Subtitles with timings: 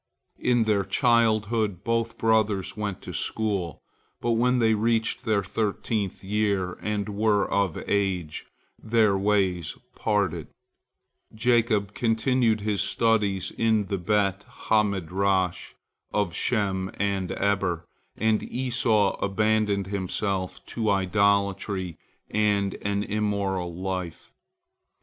[0.39, 3.83] In their childhood, both brothers went to school,
[4.19, 8.47] but when they reached their thirteenth year, and were of age,
[8.81, 10.47] their ways parted.
[11.35, 15.75] Jacob continued his studies in the Bet ha Midrash
[16.11, 17.85] of Shem and Eber,
[18.17, 24.31] and Esau abandoned himself to idolatry and an immoral life.